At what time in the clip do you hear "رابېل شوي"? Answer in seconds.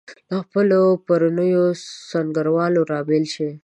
2.93-3.55